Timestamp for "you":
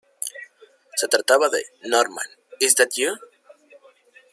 2.95-3.19